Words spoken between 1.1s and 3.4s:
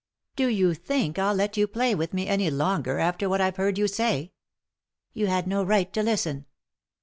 I'll let you play with me any longer, after what